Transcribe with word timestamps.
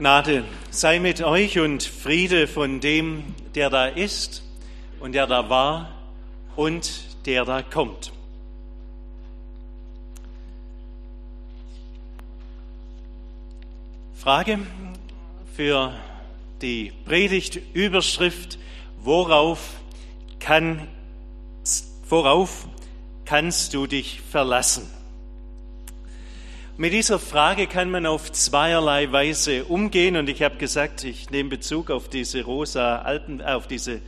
Gnade 0.00 0.44
sei 0.70 0.98
mit 0.98 1.20
euch 1.20 1.58
und 1.58 1.82
Friede 1.82 2.48
von 2.48 2.80
dem, 2.80 3.34
der 3.54 3.68
da 3.68 3.84
ist 3.84 4.42
und 4.98 5.12
der 5.12 5.26
da 5.26 5.50
war 5.50 5.94
und 6.56 7.26
der 7.26 7.44
da 7.44 7.60
kommt. 7.60 8.10
Frage 14.14 14.60
für 15.54 15.92
die 16.62 16.94
Predigtüberschrift, 17.04 18.58
worauf, 19.02 19.60
kann, 20.38 20.88
worauf 22.08 22.66
kannst 23.26 23.74
du 23.74 23.86
dich 23.86 24.22
verlassen? 24.22 24.99
Mit 26.80 26.94
dieser 26.94 27.18
Frage 27.18 27.66
kann 27.66 27.90
man 27.90 28.06
auf 28.06 28.32
zweierlei 28.32 29.12
Weise 29.12 29.66
umgehen 29.66 30.16
und 30.16 30.30
ich 30.30 30.42
habe 30.42 30.56
gesagt, 30.56 31.04
ich 31.04 31.28
nehme 31.28 31.50
Bezug 31.50 31.90
auf 31.90 32.08
diese 32.08 32.42
rosa 32.42 33.02
Alpen, 33.02 33.42
auf 33.42 33.66
diese 33.66 34.00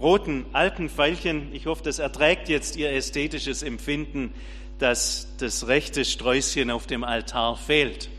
roten 0.00 0.44
Alpenpfeilchen. 0.52 1.54
Ich 1.54 1.66
hoffe, 1.66 1.84
das 1.84 2.00
erträgt 2.00 2.48
jetzt 2.48 2.74
Ihr 2.74 2.90
ästhetisches 2.90 3.62
Empfinden, 3.62 4.34
dass 4.80 5.28
das 5.38 5.68
rechte 5.68 6.04
Sträußchen 6.04 6.72
auf 6.72 6.88
dem 6.88 7.04
Altar 7.04 7.56
fehlt. 7.56 8.10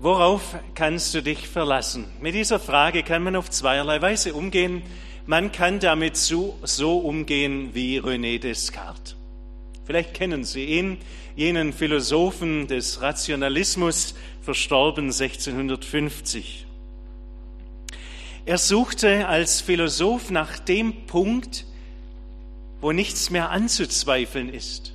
Worauf 0.00 0.56
kannst 0.74 1.14
du 1.14 1.22
dich 1.22 1.46
verlassen? 1.46 2.06
Mit 2.20 2.34
dieser 2.34 2.58
Frage 2.58 3.04
kann 3.04 3.22
man 3.22 3.36
auf 3.36 3.48
zweierlei 3.48 4.02
Weise 4.02 4.34
umgehen. 4.34 4.82
Man 5.26 5.52
kann 5.52 5.78
damit 5.78 6.16
so, 6.16 6.58
so 6.64 6.98
umgehen 6.98 7.76
wie 7.76 8.00
René 8.00 8.40
Descartes. 8.40 9.17
Vielleicht 9.88 10.12
kennen 10.12 10.44
Sie 10.44 10.66
ihn, 10.66 10.98
jenen 11.34 11.72
Philosophen 11.72 12.66
des 12.66 13.00
Rationalismus, 13.00 14.14
verstorben 14.42 15.06
1650. 15.06 16.66
Er 18.44 18.58
suchte 18.58 19.26
als 19.26 19.62
Philosoph 19.62 20.30
nach 20.30 20.58
dem 20.58 21.06
Punkt, 21.06 21.64
wo 22.82 22.92
nichts 22.92 23.30
mehr 23.30 23.48
anzuzweifeln 23.48 24.52
ist, 24.52 24.92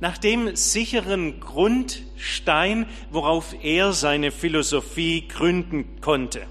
nach 0.00 0.18
dem 0.18 0.56
sicheren 0.56 1.38
Grundstein, 1.38 2.86
worauf 3.12 3.54
er 3.62 3.92
seine 3.92 4.32
Philosophie 4.32 5.28
gründen 5.28 6.00
konnte. 6.00 6.48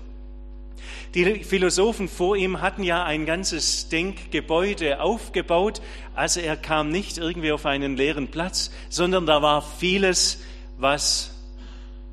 Die 1.13 1.43
Philosophen 1.43 2.07
vor 2.07 2.35
ihm 2.35 2.61
hatten 2.61 2.83
ja 2.83 3.03
ein 3.03 3.25
ganzes 3.25 3.89
Denkgebäude 3.89 5.01
aufgebaut. 5.01 5.81
Also 6.15 6.39
er 6.39 6.55
kam 6.55 6.89
nicht 6.89 7.17
irgendwie 7.17 7.51
auf 7.51 7.65
einen 7.65 7.97
leeren 7.97 8.27
Platz, 8.27 8.71
sondern 8.89 9.25
da 9.25 9.41
war 9.41 9.61
vieles, 9.61 10.41
was 10.77 11.35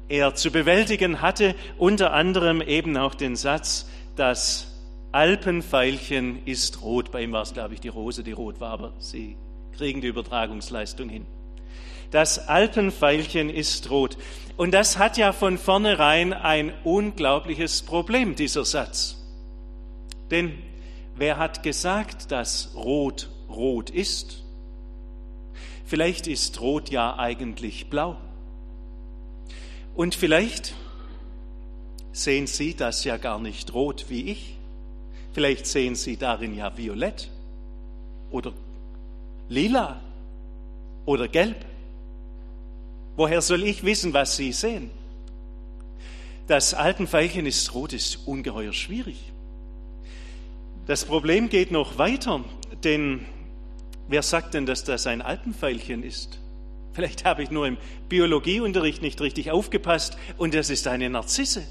er 0.09 0.35
zu 0.35 0.51
bewältigen 0.51 1.21
hatte. 1.21 1.55
Unter 1.79 2.13
anderem 2.13 2.61
eben 2.61 2.97
auch 2.97 3.15
den 3.15 3.37
Satz, 3.37 3.89
das 4.17 4.73
Alpenpfeilchen 5.13 6.45
ist 6.47 6.83
rot. 6.83 7.11
Bei 7.11 7.23
ihm 7.23 7.33
war 7.33 7.43
es, 7.43 7.53
glaube 7.53 7.75
ich, 7.75 7.81
die 7.81 7.89
Rose, 7.89 8.23
die 8.23 8.33
rot 8.33 8.61
war, 8.61 8.71
aber 8.71 8.93
sie 8.99 9.37
kriegen 9.77 10.01
die 10.01 10.09
Übertragungsleistung 10.09 11.09
hin. 11.09 11.27
Das 12.11 12.49
Alpenpfeilchen 12.49 13.51
ist 13.51 13.91
rot. 13.91 14.17
Und 14.57 14.73
das 14.73 14.99
hat 14.99 15.19
ja 15.19 15.33
von 15.33 15.59
vornherein 15.59 16.33
ein 16.33 16.73
unglaubliches 16.85 17.83
Problem, 17.83 18.37
dieser 18.37 18.65
Satz. 18.65 19.17
Denn 20.31 20.59
wer 21.15 21.39
hat 21.39 21.62
gesagt, 21.62 22.33
dass 22.33 22.73
Rot 22.75 23.29
rot 23.49 23.91
ist? 23.91 24.43
Vielleicht 25.84 26.27
ist 26.27 26.61
Rot 26.61 26.91
ja 26.91 27.19
eigentlich 27.19 27.91
blau. 27.91 28.17
Und 29.95 30.15
vielleicht 30.15 30.75
sehen 32.12 32.47
Sie 32.47 32.75
das 32.75 33.05
ja 33.05 33.19
gar 33.19 33.39
nicht 33.39 33.73
rot 33.73 34.07
wie 34.09 34.31
ich. 34.31 34.57
Vielleicht 35.33 35.67
sehen 35.67 35.95
Sie 35.95 36.17
darin 36.17 36.56
ja 36.56 36.77
violett 36.77 37.31
oder 38.31 38.53
lila 39.49 40.00
oder 41.05 41.28
gelb. 41.28 41.65
Woher 43.16 43.41
soll 43.41 43.65
ich 43.65 43.82
wissen, 43.82 44.12
was 44.12 44.37
Sie 44.37 44.53
sehen? 44.53 44.91
Das 46.47 46.75
Alpenveilchen 46.75 47.47
ist 47.47 47.75
rot, 47.75 47.93
ist 47.93 48.27
ungeheuer 48.27 48.72
schwierig. 48.72 49.32
Das 50.87 51.04
Problem 51.04 51.49
geht 51.49 51.72
noch 51.72 51.99
weiter, 51.99 52.44
denn 52.84 53.25
wer 54.06 54.22
sagt 54.22 54.55
denn, 54.55 54.66
dass 54.66 54.84
das 54.84 55.06
ein 55.06 55.22
Alpenveilchen 55.22 56.05
ist? 56.05 56.38
Vielleicht 56.93 57.25
habe 57.25 57.43
ich 57.43 57.50
nur 57.50 57.66
im 57.66 57.78
Biologieunterricht 58.09 59.03
nicht 59.03 59.21
richtig 59.21 59.50
aufgepasst 59.50 60.16
und 60.38 60.55
das 60.55 60.71
ist 60.71 60.87
eine 60.87 61.10
Narzisse. 61.10 61.66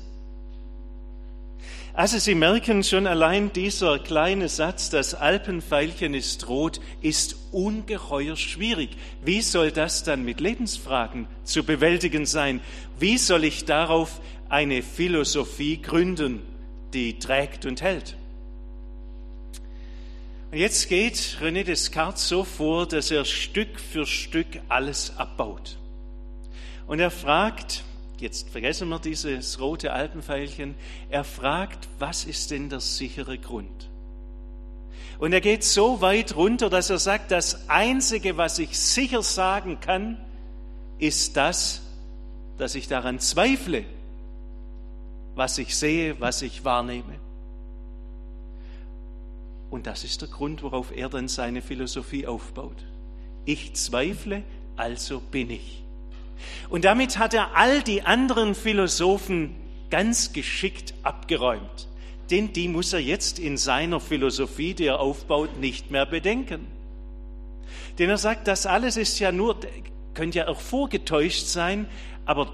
Also 1.95 2.17
Sie 2.19 2.35
merken 2.35 2.83
schon 2.83 3.07
allein 3.07 3.53
dieser 3.53 3.99
kleine 3.99 4.49
Satz, 4.49 4.89
das 4.89 5.15
Alpenpfeilchen 5.15 6.13
ist 6.13 6.49
rot, 6.49 6.81
ist 7.01 7.37
ungeheuer 7.53 8.35
schwierig. 8.35 8.97
Wie 9.23 9.41
soll 9.41 9.71
das 9.71 10.03
dann 10.03 10.25
mit 10.25 10.41
Lebensfragen 10.41 11.25
zu 11.45 11.63
bewältigen 11.63 12.25
sein? 12.25 12.59
Wie 12.99 13.17
soll 13.17 13.45
ich 13.45 13.63
darauf 13.63 14.19
eine 14.49 14.83
Philosophie 14.83 15.81
gründen, 15.81 16.41
die 16.93 17.17
trägt 17.17 17.65
und 17.65 17.81
hält? 17.81 18.17
Jetzt 20.51 20.89
geht 20.89 21.37
René 21.41 21.63
Descartes 21.63 22.27
so 22.27 22.43
vor, 22.43 22.87
dass 22.87 23.09
er 23.09 23.23
Stück 23.23 23.79
für 23.79 24.05
Stück 24.05 24.47
alles 24.67 25.17
abbaut. 25.17 25.77
Und 26.87 26.99
er 26.99 27.11
fragt, 27.11 27.85
Jetzt 28.19 28.49
vergessen 28.49 28.89
wir 28.89 28.99
dieses 28.99 29.59
rote 29.59 29.91
Alpenpfeilchen. 29.91 30.75
Er 31.09 31.23
fragt, 31.23 31.87
was 31.99 32.25
ist 32.25 32.51
denn 32.51 32.69
der 32.69 32.79
sichere 32.79 33.37
Grund? 33.37 33.89
Und 35.19 35.33
er 35.33 35.41
geht 35.41 35.63
so 35.63 36.01
weit 36.01 36.35
runter, 36.35 36.69
dass 36.69 36.89
er 36.89 36.97
sagt, 36.97 37.31
das 37.31 37.69
Einzige, 37.69 38.37
was 38.37 38.59
ich 38.59 38.77
sicher 38.77 39.23
sagen 39.23 39.79
kann, 39.79 40.17
ist 40.97 41.37
das, 41.37 41.81
dass 42.57 42.75
ich 42.75 42.87
daran 42.87 43.19
zweifle, 43.19 43.85
was 45.35 45.57
ich 45.57 45.75
sehe, 45.75 46.19
was 46.19 46.41
ich 46.41 46.63
wahrnehme. 46.63 47.19
Und 49.69 49.87
das 49.87 50.03
ist 50.03 50.21
der 50.21 50.29
Grund, 50.29 50.63
worauf 50.63 50.95
er 50.95 51.09
dann 51.09 51.27
seine 51.27 51.61
Philosophie 51.61 52.27
aufbaut. 52.27 52.85
Ich 53.45 53.73
zweifle, 53.75 54.43
also 54.75 55.19
bin 55.19 55.49
ich. 55.49 55.84
Und 56.69 56.85
damit 56.85 57.17
hat 57.17 57.33
er 57.33 57.55
all 57.55 57.81
die 57.81 58.03
anderen 58.03 58.55
Philosophen 58.55 59.55
ganz 59.89 60.33
geschickt 60.33 60.93
abgeräumt. 61.03 61.87
Denn 62.31 62.53
die 62.53 62.67
muss 62.67 62.91
er 62.93 62.99
jetzt 62.99 63.39
in 63.39 63.57
seiner 63.57 63.99
Philosophie, 63.99 64.73
die 64.73 64.85
er 64.85 64.99
aufbaut, 64.99 65.59
nicht 65.59 65.91
mehr 65.91 66.05
bedenken. 66.05 66.67
Denn 67.99 68.09
er 68.09 68.17
sagt, 68.17 68.47
das 68.47 68.65
alles 68.65 68.97
ist 68.97 69.19
ja 69.19 69.31
nur, 69.31 69.59
könnte 70.13 70.39
ja 70.39 70.47
auch 70.47 70.59
vorgetäuscht 70.59 71.45
sein, 71.45 71.87
aber 72.25 72.51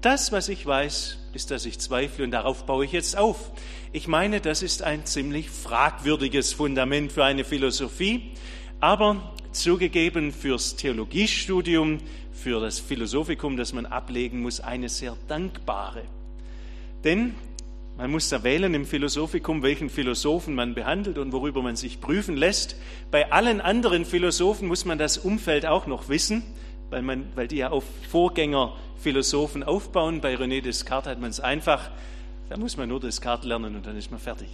das, 0.00 0.32
was 0.32 0.48
ich 0.48 0.64
weiß, 0.64 1.18
ist, 1.34 1.50
dass 1.50 1.66
ich 1.66 1.78
zweifle 1.78 2.24
und 2.24 2.30
darauf 2.30 2.64
baue 2.64 2.84
ich 2.84 2.92
jetzt 2.92 3.16
auf. 3.16 3.52
Ich 3.92 4.08
meine, 4.08 4.40
das 4.40 4.62
ist 4.62 4.82
ein 4.82 5.04
ziemlich 5.04 5.50
fragwürdiges 5.50 6.54
Fundament 6.54 7.12
für 7.12 7.24
eine 7.24 7.44
Philosophie, 7.44 8.32
aber 8.80 9.34
zugegeben 9.52 10.32
fürs 10.32 10.76
Theologiestudium 10.76 11.98
für 12.32 12.60
das 12.60 12.78
Philosophikum, 12.78 13.56
das 13.56 13.72
man 13.72 13.86
ablegen 13.86 14.40
muss, 14.40 14.60
eine 14.60 14.88
sehr 14.88 15.16
dankbare. 15.28 16.02
Denn 17.04 17.34
man 17.96 18.10
muss 18.10 18.30
da 18.30 18.42
wählen 18.42 18.72
im 18.72 18.86
Philosophikum, 18.86 19.62
welchen 19.62 19.90
Philosophen 19.90 20.54
man 20.54 20.74
behandelt 20.74 21.18
und 21.18 21.32
worüber 21.32 21.62
man 21.62 21.76
sich 21.76 22.00
prüfen 22.00 22.36
lässt. 22.36 22.76
Bei 23.10 23.30
allen 23.30 23.60
anderen 23.60 24.04
Philosophen 24.04 24.68
muss 24.68 24.86
man 24.86 24.96
das 24.96 25.18
Umfeld 25.18 25.66
auch 25.66 25.86
noch 25.86 26.08
wissen, 26.08 26.42
weil, 26.88 27.02
man, 27.02 27.26
weil 27.34 27.46
die 27.46 27.56
ja 27.56 27.70
auf 27.70 27.84
Vorgängerphilosophen 28.08 29.62
aufbauen. 29.62 30.22
Bei 30.22 30.34
René 30.34 30.62
Descartes 30.62 31.10
hat 31.10 31.20
man 31.20 31.30
es 31.30 31.40
einfach, 31.40 31.90
da 32.48 32.56
muss 32.56 32.76
man 32.78 32.88
nur 32.88 33.00
Descartes 33.00 33.46
lernen 33.46 33.76
und 33.76 33.84
dann 33.84 33.96
ist 33.96 34.10
man 34.10 34.18
fertig. 34.18 34.48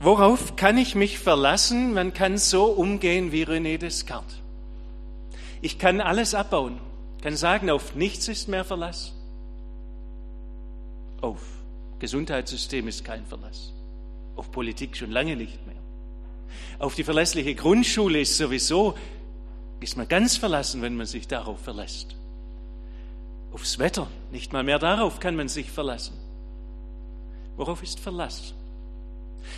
Worauf 0.00 0.56
kann 0.56 0.78
ich 0.78 0.94
mich 0.94 1.18
verlassen? 1.18 1.92
Man 1.92 2.14
kann 2.14 2.38
so 2.38 2.66
umgehen 2.66 3.32
wie 3.32 3.44
René 3.44 3.78
Descartes. 3.78 4.36
Ich 5.60 5.78
kann 5.78 6.00
alles 6.00 6.34
abbauen, 6.34 6.78
kann 7.20 7.36
sagen, 7.36 7.68
auf 7.68 7.96
nichts 7.96 8.28
ist 8.28 8.48
mehr 8.48 8.64
Verlass. 8.64 9.12
Auf 11.20 11.40
Gesundheitssystem 11.98 12.86
ist 12.86 13.04
kein 13.04 13.26
Verlass. 13.26 13.72
Auf 14.36 14.52
Politik 14.52 14.96
schon 14.96 15.10
lange 15.10 15.34
nicht 15.34 15.66
mehr. 15.66 15.74
Auf 16.78 16.94
die 16.94 17.02
verlässliche 17.02 17.56
Grundschule 17.56 18.20
ist 18.20 18.36
sowieso, 18.36 18.94
ist 19.80 19.96
man 19.96 20.06
ganz 20.06 20.36
verlassen, 20.36 20.80
wenn 20.80 20.96
man 20.96 21.06
sich 21.06 21.26
darauf 21.26 21.60
verlässt. 21.60 22.14
Aufs 23.52 23.80
Wetter, 23.80 24.06
nicht 24.30 24.52
mal 24.52 24.62
mehr 24.62 24.78
darauf 24.78 25.18
kann 25.18 25.34
man 25.34 25.48
sich 25.48 25.70
verlassen. 25.70 26.14
Worauf 27.56 27.82
ist 27.82 27.98
Verlass? 27.98 28.54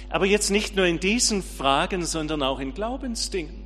Aber 0.09 0.27
jetzt 0.27 0.51
nicht 0.51 0.77
nur 0.77 0.87
in 0.87 1.01
diesen 1.01 1.43
Fragen, 1.43 2.05
sondern 2.05 2.43
auch 2.43 2.61
in 2.61 2.75
Glaubensdingen. 2.75 3.65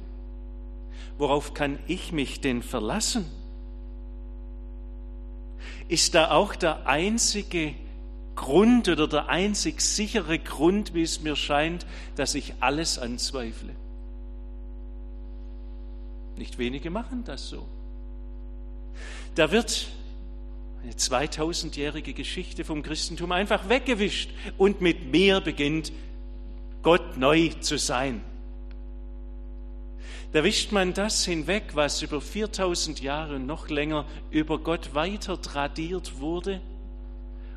worauf 1.16 1.54
kann 1.54 1.78
ich 1.86 2.12
mich 2.12 2.40
denn 2.40 2.62
verlassen? 2.62 3.24
Ist 5.88 6.14
da 6.14 6.32
auch 6.32 6.56
der 6.56 6.86
einzige 6.86 7.74
Grund 8.34 8.88
oder 8.88 9.06
der 9.06 9.28
einzig 9.28 9.80
sichere 9.80 10.38
Grund, 10.38 10.94
wie 10.94 11.02
es 11.02 11.20
mir 11.20 11.36
scheint, 11.36 11.86
dass 12.16 12.34
ich 12.34 12.54
alles 12.60 12.98
anzweifle? 12.98 13.74
Nicht 16.36 16.58
wenige 16.58 16.90
machen 16.90 17.22
das 17.24 17.48
so. 17.48 17.66
Da 19.34 19.50
wird 19.50 19.88
eine 20.82 20.92
2000-jährige 20.92 22.12
Geschichte 22.12 22.64
vom 22.64 22.82
Christentum 22.82 23.32
einfach 23.32 23.68
weggewischt 23.68 24.30
und 24.58 24.80
mit 24.80 25.10
mir 25.10 25.40
beginnt 25.40 25.92
Gott 26.84 27.16
neu 27.16 27.48
zu 27.60 27.78
sein. 27.78 28.22
Da 30.32 30.44
wischt 30.44 30.72
man 30.72 30.94
das 30.94 31.24
hinweg, 31.24 31.74
was 31.74 32.02
über 32.02 32.20
4000 32.20 33.00
Jahre 33.00 33.36
und 33.36 33.46
noch 33.46 33.68
länger 33.68 34.04
über 34.30 34.58
Gott 34.58 34.94
weiter 34.94 35.40
tradiert 35.40 36.18
wurde 36.18 36.60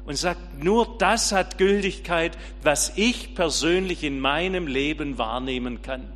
und 0.06 0.15
sagt, 0.15 0.63
nur 0.63 0.97
das 1.00 1.31
hat 1.31 1.57
Gültigkeit, 1.57 2.38
was 2.62 2.94
ich 2.95 3.35
persönlich 3.35 4.03
in 4.03 4.19
meinem 4.19 4.68
Leben 4.68 5.18
wahrnehmen 5.18 5.81
kann. 5.81 6.07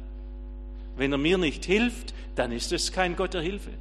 Wenn 0.95 1.11
er 1.11 1.17
mir 1.17 1.37
nicht 1.37 1.65
hilft, 1.65 2.13
dann 2.35 2.51
ist 2.51 2.71
es 2.71 2.91
kein 2.91 3.15
Gott 3.15 3.33
der 3.33 3.41
Hilfe. 3.41 3.71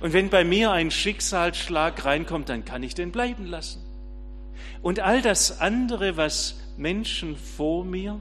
Und 0.00 0.14
wenn 0.14 0.30
bei 0.30 0.44
mir 0.44 0.72
ein 0.72 0.90
Schicksalsschlag 0.90 2.04
reinkommt, 2.04 2.48
dann 2.48 2.64
kann 2.64 2.82
ich 2.82 2.94
den 2.94 3.12
bleiben 3.12 3.46
lassen. 3.46 3.84
Und 4.80 4.98
all 4.98 5.22
das 5.22 5.60
andere, 5.60 6.16
was 6.16 6.58
Menschen 6.76 7.36
vor 7.36 7.84
mir 7.84 8.18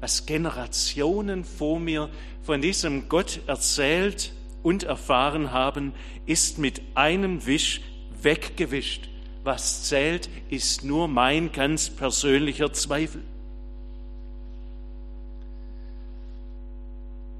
was 0.00 0.26
Generationen 0.26 1.44
vor 1.44 1.78
mir 1.80 2.10
von 2.42 2.60
diesem 2.60 3.08
Gott 3.08 3.40
erzählt 3.46 4.32
und 4.62 4.82
erfahren 4.82 5.52
haben, 5.52 5.94
ist 6.26 6.58
mit 6.58 6.82
einem 6.94 7.46
Wisch 7.46 7.80
weggewischt. 8.22 9.08
Was 9.44 9.84
zählt, 9.84 10.28
ist 10.48 10.84
nur 10.84 11.06
mein 11.08 11.52
ganz 11.52 11.90
persönlicher 11.90 12.72
Zweifel. 12.72 13.22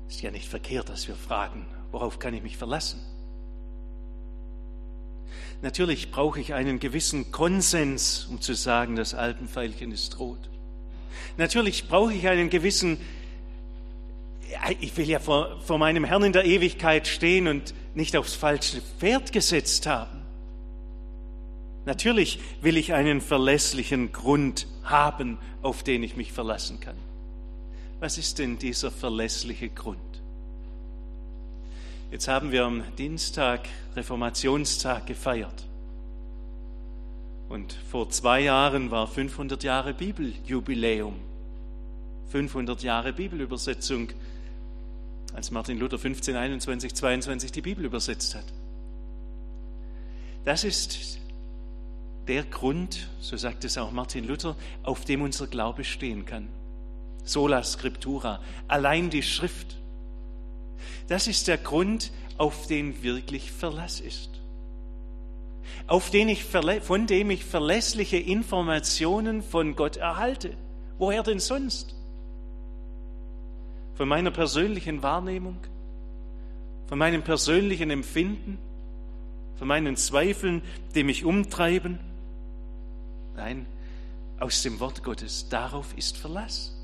Ist 0.08 0.22
ja 0.22 0.30
nicht 0.30 0.48
verkehrt, 0.48 0.90
dass 0.90 1.08
wir 1.08 1.16
fragen, 1.16 1.66
worauf 1.90 2.18
kann 2.18 2.34
ich 2.34 2.42
mich 2.42 2.56
verlassen? 2.56 3.00
Natürlich 5.62 6.10
brauche 6.10 6.40
ich 6.40 6.52
einen 6.52 6.78
gewissen 6.78 7.32
Konsens, 7.32 8.26
um 8.30 8.40
zu 8.40 8.54
sagen, 8.54 8.96
das 8.96 9.14
Alpenpfeilchen 9.14 9.92
ist 9.92 10.18
rot. 10.18 10.50
Natürlich 11.36 11.88
brauche 11.88 12.12
ich 12.12 12.26
einen 12.28 12.50
gewissen, 12.50 12.98
ich 14.80 14.96
will 14.96 15.08
ja 15.08 15.18
vor, 15.18 15.60
vor 15.62 15.78
meinem 15.78 16.04
Herrn 16.04 16.24
in 16.24 16.32
der 16.32 16.44
Ewigkeit 16.44 17.06
stehen 17.06 17.48
und 17.48 17.74
nicht 17.94 18.16
aufs 18.16 18.34
falsche 18.34 18.80
Pferd 18.98 19.32
gesetzt 19.32 19.86
haben. 19.86 20.22
Natürlich 21.86 22.38
will 22.62 22.76
ich 22.76 22.94
einen 22.94 23.20
verlässlichen 23.20 24.12
Grund 24.12 24.66
haben, 24.84 25.38
auf 25.62 25.82
den 25.82 26.02
ich 26.02 26.16
mich 26.16 26.32
verlassen 26.32 26.80
kann. 26.80 26.96
Was 28.00 28.18
ist 28.18 28.38
denn 28.38 28.58
dieser 28.58 28.90
verlässliche 28.90 29.68
Grund? 29.68 29.98
Jetzt 32.10 32.28
haben 32.28 32.52
wir 32.52 32.64
am 32.64 32.82
Dienstag 32.96 33.68
Reformationstag 33.96 35.06
gefeiert. 35.06 35.64
Und 37.54 37.72
vor 37.88 38.10
zwei 38.10 38.40
Jahren 38.40 38.90
war 38.90 39.06
500 39.06 39.62
Jahre 39.62 39.94
Bibeljubiläum. 39.94 41.14
500 42.30 42.82
Jahre 42.82 43.12
Bibelübersetzung, 43.12 44.08
als 45.34 45.52
Martin 45.52 45.78
Luther 45.78 46.00
15, 46.00 46.34
21, 46.34 46.92
22 46.92 47.52
die 47.52 47.60
Bibel 47.60 47.84
übersetzt 47.84 48.34
hat. 48.34 48.42
Das 50.44 50.64
ist 50.64 51.20
der 52.26 52.42
Grund, 52.42 53.08
so 53.20 53.36
sagt 53.36 53.64
es 53.64 53.78
auch 53.78 53.92
Martin 53.92 54.26
Luther, 54.26 54.56
auf 54.82 55.04
dem 55.04 55.22
unser 55.22 55.46
Glaube 55.46 55.84
stehen 55.84 56.26
kann. 56.26 56.48
Sola 57.22 57.62
Scriptura, 57.62 58.40
allein 58.66 59.10
die 59.10 59.22
Schrift. 59.22 59.76
Das 61.06 61.28
ist 61.28 61.46
der 61.46 61.58
Grund, 61.58 62.10
auf 62.36 62.66
den 62.66 63.04
wirklich 63.04 63.52
Verlass 63.52 64.00
ist 64.00 64.34
auf 65.86 66.10
den 66.10 66.28
ich, 66.28 66.44
von 66.44 67.06
dem 67.06 67.30
ich 67.30 67.44
verlässliche 67.44 68.16
Informationen 68.16 69.42
von 69.42 69.76
Gott 69.76 69.96
erhalte. 69.96 70.56
Woher 70.98 71.22
denn 71.22 71.40
sonst? 71.40 71.94
Von 73.94 74.08
meiner 74.08 74.30
persönlichen 74.30 75.02
Wahrnehmung, 75.02 75.58
von 76.86 76.98
meinem 76.98 77.22
persönlichen 77.22 77.90
Empfinden, 77.90 78.58
von 79.56 79.68
meinen 79.68 79.96
Zweifeln, 79.96 80.62
die 80.94 81.04
mich 81.04 81.24
umtreiben? 81.24 81.98
Nein, 83.36 83.66
aus 84.40 84.62
dem 84.62 84.80
Wort 84.80 85.02
Gottes. 85.02 85.48
Darauf 85.48 85.96
ist 85.96 86.16
Verlass. 86.16 86.74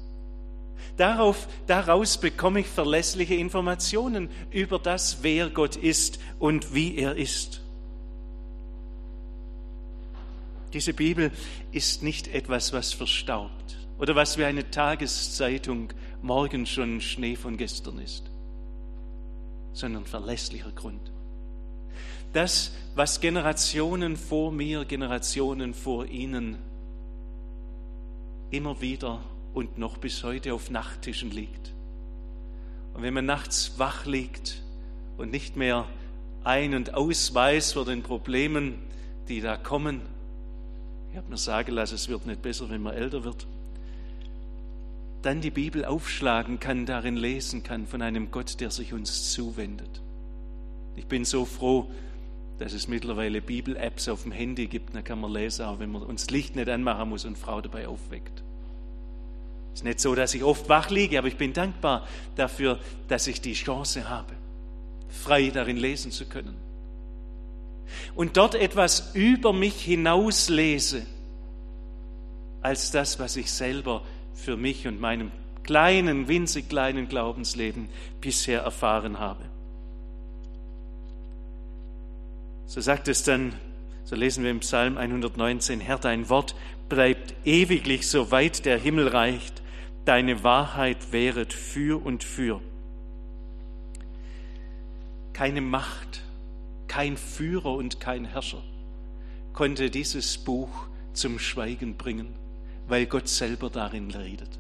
Darauf, 0.96 1.48
daraus 1.66 2.18
bekomme 2.18 2.60
ich 2.60 2.66
verlässliche 2.66 3.34
Informationen 3.34 4.28
über 4.50 4.78
das, 4.78 5.18
wer 5.22 5.48
Gott 5.48 5.76
ist 5.76 6.18
und 6.38 6.74
wie 6.74 6.96
er 6.96 7.16
ist. 7.16 7.62
Diese 10.72 10.94
Bibel 10.94 11.32
ist 11.72 12.02
nicht 12.02 12.28
etwas, 12.28 12.72
was 12.72 12.92
verstaubt 12.92 13.76
oder 13.98 14.14
was 14.14 14.38
wie 14.38 14.44
eine 14.44 14.70
Tageszeitung 14.70 15.92
morgen 16.22 16.66
schon 16.66 17.00
Schnee 17.00 17.36
von 17.36 17.56
gestern 17.56 17.98
ist, 17.98 18.30
sondern 19.72 20.04
verlässlicher 20.04 20.72
Grund. 20.72 21.12
Das, 22.32 22.72
was 22.94 23.20
Generationen 23.20 24.16
vor 24.16 24.52
mir, 24.52 24.84
Generationen 24.84 25.74
vor 25.74 26.06
Ihnen 26.06 26.58
immer 28.50 28.80
wieder 28.80 29.20
und 29.52 29.78
noch 29.78 29.98
bis 29.98 30.22
heute 30.22 30.54
auf 30.54 30.70
Nachttischen 30.70 31.30
liegt. 31.30 31.72
Und 32.94 33.02
wenn 33.02 33.14
man 33.14 33.26
nachts 33.26 33.78
wach 33.78 34.06
liegt 34.06 34.62
und 35.16 35.30
nicht 35.30 35.56
mehr 35.56 35.86
ein- 36.44 36.74
und 36.74 36.94
ausweist 36.94 37.74
vor 37.74 37.84
den 37.84 38.02
Problemen, 38.02 38.78
die 39.28 39.40
da 39.40 39.56
kommen, 39.56 40.00
ich 41.10 41.16
habe 41.16 41.28
mir 41.28 41.36
sagen 41.36 41.72
lassen, 41.72 41.94
es 41.96 42.08
wird 42.08 42.26
nicht 42.26 42.42
besser, 42.42 42.70
wenn 42.70 42.82
man 42.82 42.94
älter 42.94 43.24
wird. 43.24 43.46
Dann 45.22 45.40
die 45.40 45.50
Bibel 45.50 45.84
aufschlagen 45.84 46.60
kann, 46.60 46.86
darin 46.86 47.16
lesen 47.16 47.62
kann 47.62 47.86
von 47.86 48.00
einem 48.00 48.30
Gott, 48.30 48.60
der 48.60 48.70
sich 48.70 48.92
uns 48.92 49.32
zuwendet. 49.32 50.00
Ich 50.96 51.06
bin 51.06 51.24
so 51.24 51.44
froh, 51.44 51.90
dass 52.58 52.72
es 52.72 52.88
mittlerweile 52.88 53.40
Bibel-Apps 53.42 54.08
auf 54.08 54.22
dem 54.22 54.32
Handy 54.32 54.66
gibt. 54.66 54.94
Da 54.94 55.02
kann 55.02 55.20
man 55.20 55.32
lesen, 55.32 55.64
auch 55.66 55.78
wenn 55.78 55.90
man 55.90 56.02
uns 56.02 56.30
Licht 56.30 56.56
nicht 56.56 56.68
anmachen 56.68 57.08
muss 57.08 57.24
und 57.24 57.36
Frau 57.36 57.60
dabei 57.60 57.88
aufweckt. 57.88 58.42
Es 59.72 59.80
ist 59.80 59.84
nicht 59.84 60.00
so, 60.00 60.14
dass 60.14 60.34
ich 60.34 60.42
oft 60.42 60.68
wach 60.68 60.90
liege, 60.90 61.18
aber 61.18 61.28
ich 61.28 61.36
bin 61.36 61.52
dankbar 61.52 62.06
dafür, 62.36 62.78
dass 63.08 63.26
ich 63.26 63.40
die 63.40 63.54
Chance 63.54 64.08
habe, 64.08 64.34
frei 65.08 65.50
darin 65.50 65.76
lesen 65.76 66.12
zu 66.12 66.26
können 66.26 66.69
und 68.14 68.36
dort 68.36 68.54
etwas 68.54 69.12
über 69.14 69.52
mich 69.52 69.80
hinaus 69.80 70.48
lese, 70.48 71.06
als 72.62 72.90
das, 72.90 73.18
was 73.18 73.36
ich 73.36 73.50
selber 73.50 74.02
für 74.34 74.56
mich 74.56 74.86
und 74.86 75.00
meinem 75.00 75.30
kleinen, 75.62 76.28
winzig 76.28 76.68
kleinen 76.68 77.08
Glaubensleben 77.08 77.88
bisher 78.20 78.62
erfahren 78.62 79.18
habe. 79.18 79.44
So 82.66 82.80
sagt 82.80 83.08
es 83.08 83.24
dann, 83.24 83.54
so 84.04 84.16
lesen 84.16 84.44
wir 84.44 84.50
im 84.50 84.60
Psalm 84.60 84.96
119, 84.96 85.80
Herr, 85.80 85.98
dein 85.98 86.28
Wort 86.28 86.54
bleibt 86.88 87.34
ewiglich, 87.44 88.08
so 88.08 88.30
weit 88.30 88.64
der 88.64 88.78
Himmel 88.78 89.08
reicht, 89.08 89.62
deine 90.04 90.42
Wahrheit 90.42 91.12
wäret 91.12 91.52
für 91.52 92.04
und 92.04 92.24
für. 92.24 92.60
Keine 95.32 95.60
Macht, 95.60 96.22
kein 96.90 97.16
Führer 97.16 97.74
und 97.74 98.00
kein 98.00 98.24
Herrscher 98.24 98.64
konnte 99.52 99.90
dieses 99.90 100.36
Buch 100.38 100.88
zum 101.12 101.38
Schweigen 101.38 101.96
bringen, 101.96 102.34
weil 102.88 103.06
Gott 103.06 103.28
selber 103.28 103.70
darin 103.70 104.10
redet. 104.10 104.58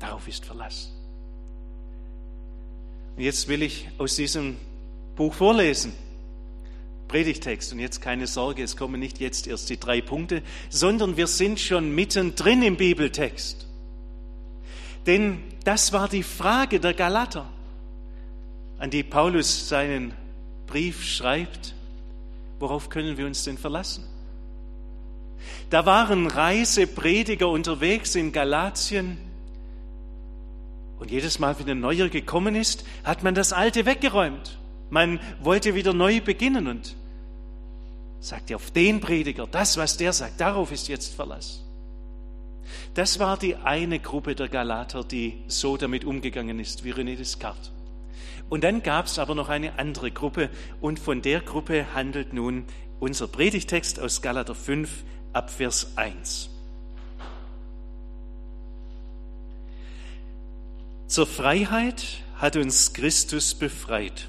Darauf 0.00 0.26
ist 0.26 0.44
Verlass. 0.44 0.92
Und 3.16 3.22
jetzt 3.22 3.46
will 3.46 3.62
ich 3.62 3.88
aus 3.96 4.16
diesem 4.16 4.56
Buch 5.14 5.34
vorlesen. 5.34 5.92
Predigtext. 7.06 7.72
Und 7.72 7.78
jetzt 7.78 8.02
keine 8.02 8.26
Sorge, 8.26 8.64
es 8.64 8.76
kommen 8.76 8.98
nicht 8.98 9.20
jetzt 9.20 9.46
erst 9.46 9.70
die 9.70 9.78
drei 9.78 10.00
Punkte, 10.00 10.42
sondern 10.68 11.16
wir 11.16 11.28
sind 11.28 11.60
schon 11.60 11.94
mittendrin 11.94 12.64
im 12.64 12.76
Bibeltext. 12.76 13.68
Denn 15.06 15.44
das 15.62 15.92
war 15.92 16.08
die 16.08 16.24
Frage 16.24 16.80
der 16.80 16.94
Galater, 16.94 17.48
an 18.78 18.90
die 18.90 19.04
Paulus 19.04 19.68
seinen 19.68 20.12
Brief 20.72 21.04
schreibt, 21.04 21.74
worauf 22.58 22.88
können 22.88 23.18
wir 23.18 23.26
uns 23.26 23.44
denn 23.44 23.58
verlassen? 23.58 24.04
Da 25.68 25.84
waren 25.84 26.26
Reiseprediger 26.26 27.46
unterwegs 27.46 28.14
in 28.14 28.32
Galatien 28.32 29.18
Und 30.98 31.10
jedes 31.10 31.38
Mal, 31.38 31.58
wenn 31.58 31.68
ein 31.68 31.80
neuer 31.80 32.08
gekommen 32.08 32.54
ist, 32.54 32.86
hat 33.04 33.22
man 33.22 33.34
das 33.34 33.52
Alte 33.52 33.84
weggeräumt. 33.84 34.56
Man 34.88 35.20
wollte 35.42 35.74
wieder 35.74 35.92
neu 35.92 36.22
beginnen 36.22 36.66
und 36.66 36.96
sagte 38.20 38.56
auf 38.56 38.70
den 38.70 39.00
Prediger, 39.00 39.46
das, 39.46 39.76
was 39.76 39.98
der 39.98 40.14
sagt, 40.14 40.40
darauf 40.40 40.72
ist 40.72 40.88
jetzt 40.88 41.14
Verlass. 41.14 41.62
Das 42.94 43.18
war 43.18 43.36
die 43.36 43.56
eine 43.56 43.98
Gruppe 43.98 44.34
der 44.34 44.48
Galater, 44.48 45.04
die 45.04 45.42
so 45.48 45.76
damit 45.76 46.06
umgegangen 46.06 46.60
ist, 46.60 46.82
wie 46.82 46.94
René 46.94 47.16
Descartes. 47.16 47.72
Und 48.52 48.64
dann 48.64 48.82
gab 48.82 49.06
es 49.06 49.18
aber 49.18 49.34
noch 49.34 49.48
eine 49.48 49.78
andere 49.78 50.10
Gruppe 50.10 50.50
und 50.82 50.98
von 50.98 51.22
der 51.22 51.40
Gruppe 51.40 51.94
handelt 51.94 52.34
nun 52.34 52.66
unser 53.00 53.26
Predigtext 53.26 53.98
aus 53.98 54.20
Galater 54.20 54.54
5 54.54 55.04
ab 55.32 55.48
Vers 55.48 55.96
1. 55.96 56.50
Zur 61.06 61.26
Freiheit 61.26 62.04
hat 62.36 62.56
uns 62.56 62.92
Christus 62.92 63.54
befreit. 63.54 64.28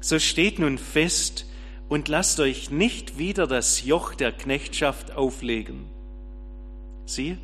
So 0.00 0.18
steht 0.18 0.58
nun 0.58 0.78
fest 0.78 1.44
und 1.90 2.08
lasst 2.08 2.40
euch 2.40 2.70
nicht 2.70 3.18
wieder 3.18 3.46
das 3.46 3.84
Joch 3.84 4.14
der 4.14 4.32
Knechtschaft 4.32 5.14
auflegen. 5.14 5.84
Siehe, 7.04 7.36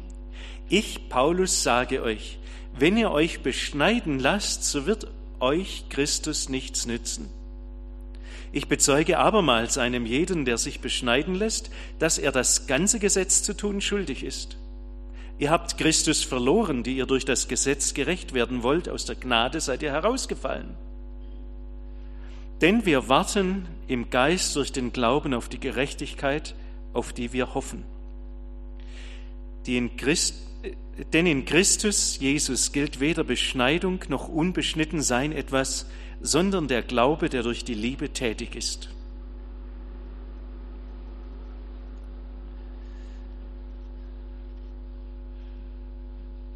ich, 0.70 1.10
Paulus, 1.10 1.62
sage 1.62 2.02
euch, 2.02 2.38
wenn 2.78 2.96
ihr 2.96 3.10
euch 3.10 3.42
beschneiden 3.42 4.18
lasst, 4.18 4.64
so 4.64 4.86
wird 4.86 5.08
euch 5.40 5.84
Christus 5.88 6.48
nichts 6.48 6.86
nützen. 6.86 7.28
Ich 8.52 8.68
bezeuge 8.68 9.18
abermals 9.18 9.76
einem 9.76 10.06
jeden, 10.06 10.44
der 10.44 10.58
sich 10.58 10.80
beschneiden 10.80 11.34
lässt, 11.34 11.70
dass 11.98 12.18
er 12.18 12.32
das 12.32 12.66
ganze 12.66 12.98
Gesetz 12.98 13.42
zu 13.42 13.54
tun 13.54 13.80
schuldig 13.80 14.24
ist. 14.24 14.56
Ihr 15.38 15.50
habt 15.50 15.78
Christus 15.78 16.24
verloren, 16.24 16.82
die 16.82 16.96
ihr 16.96 17.06
durch 17.06 17.24
das 17.24 17.46
Gesetz 17.46 17.94
gerecht 17.94 18.32
werden 18.34 18.62
wollt, 18.62 18.88
aus 18.88 19.04
der 19.04 19.14
Gnade 19.14 19.60
seid 19.60 19.82
ihr 19.82 19.92
herausgefallen. 19.92 20.76
Denn 22.60 22.84
wir 22.86 23.08
warten 23.08 23.68
im 23.86 24.10
Geist 24.10 24.56
durch 24.56 24.72
den 24.72 24.92
Glauben 24.92 25.34
auf 25.34 25.48
die 25.48 25.60
Gerechtigkeit, 25.60 26.56
auf 26.92 27.12
die 27.12 27.32
wir 27.32 27.54
hoffen. 27.54 27.84
Die 29.66 29.76
in 29.76 29.96
Christ, 29.96 30.47
denn 31.12 31.26
in 31.26 31.44
Christus 31.44 32.18
Jesus 32.18 32.72
gilt 32.72 33.00
weder 33.00 33.24
Beschneidung 33.24 34.00
noch 34.08 34.28
Unbeschnittensein 34.28 35.32
etwas, 35.32 35.86
sondern 36.20 36.68
der 36.68 36.82
Glaube, 36.82 37.28
der 37.28 37.42
durch 37.42 37.64
die 37.64 37.74
Liebe 37.74 38.12
tätig 38.12 38.56
ist. 38.56 38.88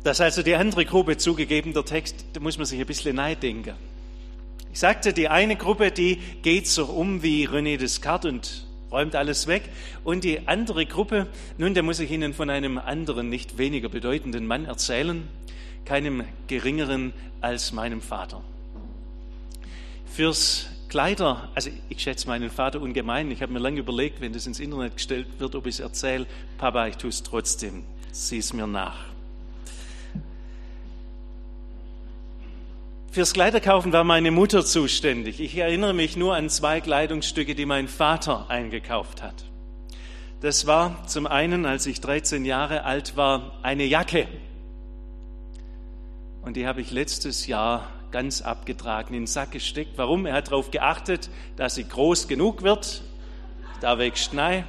Das 0.02 0.16
ist 0.16 0.20
also 0.20 0.42
die 0.42 0.56
andere 0.56 0.84
Gruppe 0.84 1.16
zugegeben, 1.16 1.72
der 1.72 1.84
Text, 1.84 2.24
da 2.32 2.40
muss 2.40 2.58
man 2.58 2.66
sich 2.66 2.80
ein 2.80 2.86
bisschen 2.86 3.14
neidenken. 3.14 3.74
Ich 4.72 4.80
sagte, 4.80 5.12
die 5.12 5.28
eine 5.28 5.54
Gruppe, 5.54 5.92
die 5.92 6.16
geht 6.42 6.66
so 6.66 6.86
um 6.86 7.22
wie 7.22 7.46
René 7.46 7.76
Descartes 7.76 8.32
und 8.32 8.66
räumt 8.92 9.14
alles 9.16 9.46
weg. 9.46 9.62
Und 10.04 10.24
die 10.24 10.46
andere 10.46 10.86
Gruppe, 10.86 11.26
nun, 11.58 11.74
da 11.74 11.82
muss 11.82 12.00
ich 12.00 12.10
Ihnen 12.10 12.34
von 12.34 12.50
einem 12.50 12.78
anderen, 12.78 13.28
nicht 13.28 13.58
weniger 13.58 13.88
bedeutenden 13.88 14.46
Mann 14.46 14.66
erzählen, 14.66 15.28
keinem 15.84 16.24
geringeren 16.46 17.12
als 17.40 17.72
meinem 17.72 18.00
Vater. 18.00 18.42
Fürs 20.06 20.68
Kleider, 20.88 21.48
also 21.54 21.70
ich 21.88 22.02
schätze 22.02 22.28
meinen 22.28 22.50
Vater 22.50 22.82
ungemein. 22.82 23.30
Ich 23.30 23.40
habe 23.40 23.52
mir 23.52 23.60
lange 23.60 23.80
überlegt, 23.80 24.20
wenn 24.20 24.34
das 24.34 24.46
ins 24.46 24.60
Internet 24.60 24.96
gestellt 24.96 25.26
wird, 25.38 25.54
ob 25.54 25.66
ich 25.66 25.76
es 25.76 25.80
erzähle. 25.80 26.26
Papa, 26.58 26.86
ich 26.86 26.96
tue 26.98 27.08
es 27.08 27.22
trotzdem. 27.22 27.84
Sieh 28.12 28.38
es 28.38 28.52
mir 28.52 28.66
nach. 28.66 29.11
Fürs 33.12 33.34
Kleiderkaufen 33.34 33.92
war 33.92 34.04
meine 34.04 34.30
Mutter 34.30 34.64
zuständig. 34.64 35.38
Ich 35.38 35.58
erinnere 35.58 35.92
mich 35.92 36.16
nur 36.16 36.34
an 36.34 36.48
zwei 36.48 36.80
Kleidungsstücke, 36.80 37.54
die 37.54 37.66
mein 37.66 37.86
Vater 37.86 38.48
eingekauft 38.48 39.22
hat. 39.22 39.34
Das 40.40 40.66
war 40.66 41.06
zum 41.06 41.26
einen, 41.26 41.66
als 41.66 41.84
ich 41.84 42.00
13 42.00 42.46
Jahre 42.46 42.84
alt 42.84 43.14
war, 43.14 43.58
eine 43.60 43.84
Jacke. 43.84 44.28
Und 46.40 46.56
die 46.56 46.66
habe 46.66 46.80
ich 46.80 46.90
letztes 46.90 47.46
Jahr 47.46 47.86
ganz 48.12 48.40
abgetragen 48.40 49.12
in 49.12 49.24
den 49.24 49.26
Sack 49.26 49.50
gesteckt. 49.50 49.92
Warum? 49.96 50.24
Er 50.24 50.32
hat 50.32 50.46
darauf 50.46 50.70
geachtet, 50.70 51.28
dass 51.56 51.74
sie 51.74 51.86
groß 51.86 52.28
genug 52.28 52.62
wird, 52.62 53.02
da 53.82 53.98
wächst 53.98 54.30
Schnee, 54.30 54.64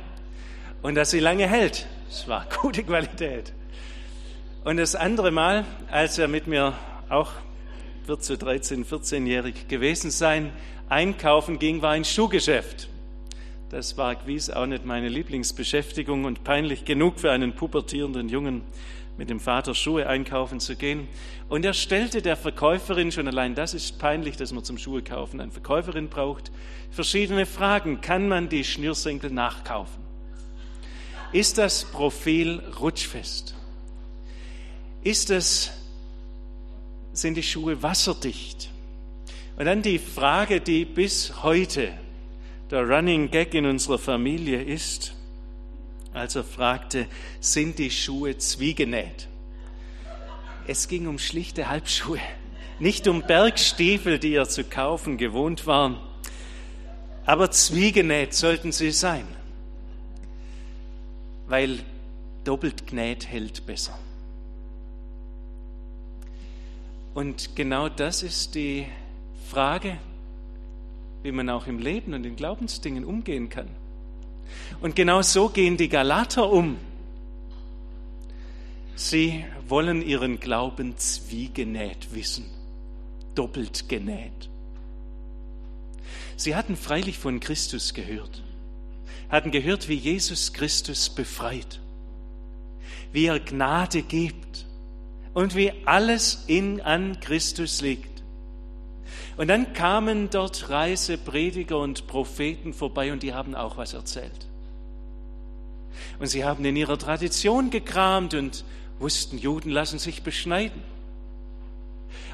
und 0.82 0.96
dass 0.96 1.12
sie 1.12 1.22
lange 1.22 1.48
hält. 1.48 1.88
Das 2.10 2.28
war 2.28 2.46
gute 2.62 2.84
Qualität. 2.84 3.54
Und 4.66 4.76
das 4.76 4.96
andere 4.96 5.32
Mal, 5.32 5.64
als 5.90 6.18
er 6.18 6.28
mit 6.28 6.48
mir 6.48 6.74
auch 7.08 7.32
wird 8.07 8.24
so 8.24 8.36
13, 8.36 8.86
14-jährig 8.86 9.67
gewesen 9.67 10.12
sein, 10.12 10.51
einkaufen 10.89 11.60
ging, 11.60 11.81
war 11.81 11.91
ein 11.91 12.05
Schuhgeschäft. 12.05 12.89
Das 13.69 13.98
war 13.98 14.15
gewiss 14.15 14.50
auch 14.50 14.67
nicht 14.67 14.86
meine 14.86 15.10
Lieblingsbeschäftigung 15.10 16.25
und 16.25 16.43
peinlich 16.43 16.86
genug 16.86 17.19
für 17.19 17.31
einen 17.31 17.53
pubertierenden 17.53 18.29
Jungen, 18.29 18.62
mit 19.17 19.29
dem 19.29 19.39
Vater 19.39 19.75
Schuhe 19.75 20.07
einkaufen 20.07 20.60
zu 20.60 20.75
gehen. 20.75 21.07
Und 21.50 21.65
er 21.65 21.74
stellte 21.74 22.22
der 22.22 22.36
Verkäuferin, 22.36 23.12
schon 23.12 23.27
allein 23.27 23.55
das 23.55 23.74
ist 23.74 24.00
peinlich, 24.00 24.38
dass 24.38 24.51
man 24.51 24.63
zum 24.63 24.77
Schuhe 24.77 25.03
kaufen 25.03 25.39
eine 25.39 25.51
Verkäuferin 25.51 26.10
braucht, 26.10 26.51
verschiedene 26.91 27.45
Fragen. 27.45 28.01
Kann 28.01 28.27
man 28.27 28.50
die 28.50 28.63
Schnürsenkel 28.63 29.31
nachkaufen? 29.31 30.03
Ist 31.31 31.57
das 31.57 31.86
Profil 31.86 32.62
rutschfest? 32.79 33.55
Ist 35.03 35.29
es 35.31 35.72
sind 37.13 37.36
die 37.36 37.43
Schuhe 37.43 37.82
wasserdicht? 37.82 38.70
Und 39.55 39.65
dann 39.65 39.82
die 39.82 40.00
Frage, 40.00 40.60
die 40.60 40.84
bis 40.84 41.43
heute 41.43 41.93
der 42.72 42.89
Running 42.89 43.29
Gag 43.29 43.53
in 43.53 43.65
unserer 43.67 44.00
Familie 44.00 44.62
ist, 44.62 45.13
als 46.12 46.36
er 46.36 46.43
fragte, 46.43 47.08
sind 47.39 47.77
die 47.79 47.91
Schuhe 47.91 48.38
zwiegenäht? 48.38 49.27
Es 50.65 50.88
ging 50.88 51.08
um 51.08 51.20
schlichte 51.20 51.70
Halbschuhe, 51.70 52.20
nicht 52.79 53.08
um 53.08 53.22
Bergstiefel, 53.22 54.17
die 54.17 54.34
er 54.34 54.50
zu 54.50 54.63
kaufen 54.63 55.17
gewohnt 55.17 55.67
war, 55.67 56.01
aber 57.25 57.51
zwiegenäht 57.51 58.34
sollten 58.34 58.72
sie 58.72 58.91
sein, 58.91 59.27
weil 61.48 61.79
doppelt 62.43 62.88
genäht 62.88 63.27
hält 63.27 63.65
besser. 63.65 63.98
Und 67.13 67.55
genau 67.55 67.89
das 67.89 68.24
ist 68.24 68.55
die 68.55 68.88
Frage, 69.50 69.98
wie 71.22 71.32
man 71.32 71.50
auch 71.50 71.67
im 71.67 71.79
Leben 71.79 72.13
und 72.13 72.25
in 72.25 72.36
Glaubensdingen 72.36 73.05
umgehen 73.05 73.50
kann. 73.50 73.70
Und 74.82 74.96
genau 74.96 75.22
so 75.22 75.50
gehen 75.50 75.77
die 75.77 75.89
Galater 75.89 76.50
um. 76.51 76.77
Sie 78.96 79.46
wollen 79.67 80.01
ihren 80.01 80.39
Glauben 80.39 80.98
zwiegenäht 80.98 82.13
wissen, 82.13 82.46
doppelt 83.36 83.89
genäht. 83.89 84.50
Sie 86.36 86.55
hatten 86.55 86.75
freilich 86.75 87.17
von 87.17 87.39
Christus 87.39 87.93
gehört, 87.93 88.43
hatten 89.29 89.51
gehört, 89.51 89.88
wie 89.88 89.96
Jesus 89.96 90.53
Christus 90.53 91.10
befreit, 91.10 91.79
wie 93.12 93.25
er 93.25 93.39
Gnade 93.39 94.01
gibt, 94.01 94.65
und 95.34 95.56
wie 95.56 95.72
alles 95.86 96.44
in 96.48 96.82
an 96.82 97.20
Christus 97.20 97.82
liegt. 97.82 98.24
Und 99.36 99.48
dann 99.48 99.74
kamen 99.74 100.30
dort 100.30 100.70
Reiseprediger 100.70 101.80
und 101.80 102.06
Propheten 102.08 102.74
vorbei 102.74 103.12
und 103.12 103.24
die 103.24 103.34
haben 103.34 103.56
auch 103.56 103.78
was 103.78 103.94
erzählt. 103.94 104.48
Und 106.20 106.28
sie 106.28 106.46
haben 106.46 106.63
in 106.66 106.75
ihrer 106.75 106.98
Tradition 106.98 107.70
gekramt 107.70 108.34
und 108.36 108.63
wussten, 109.00 109.38
Juden 109.38 109.72
lassen 109.72 109.98
sich 109.98 110.22
beschneiden. 110.22 110.82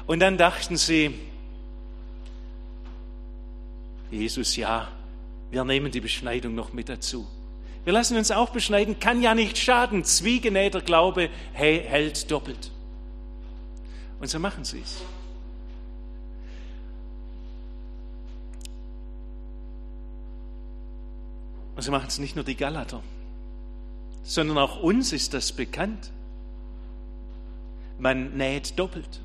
Und 0.06 0.20
dann 0.20 0.36
dachten 0.36 0.76
sie, 0.76 1.14
Jesus, 4.10 4.56
ja, 4.56 4.88
wir 5.50 5.64
nehmen 5.64 5.90
die 5.90 6.00
Beschneidung 6.00 6.54
noch 6.54 6.72
mit 6.72 6.88
dazu. 6.88 7.26
Wir 7.84 7.92
lassen 7.92 8.16
uns 8.16 8.30
auch 8.30 8.50
beschneiden, 8.50 9.00
kann 9.00 9.22
ja 9.22 9.34
nicht 9.34 9.56
schaden. 9.56 10.04
Zwiegenähter 10.04 10.82
Glaube 10.82 11.30
hält 11.52 12.30
doppelt. 12.30 12.70
Und 14.20 14.28
so 14.28 14.38
machen 14.38 14.64
sie 14.64 14.80
es. 14.80 15.02
Und 21.74 21.82
so 21.82 21.90
machen 21.90 22.08
es 22.08 22.18
nicht 22.18 22.36
nur 22.36 22.44
die 22.44 22.56
Galater, 22.56 23.02
sondern 24.22 24.58
auch 24.58 24.82
uns 24.82 25.14
ist 25.14 25.32
das 25.32 25.52
bekannt. 25.52 26.12
Man 27.98 28.36
näht 28.36 28.78
doppelt. 28.78 29.20